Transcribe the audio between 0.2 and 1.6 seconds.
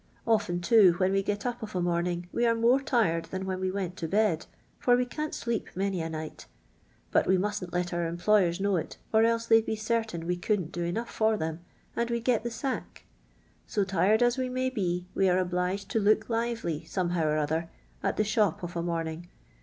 C>fien, too, when we get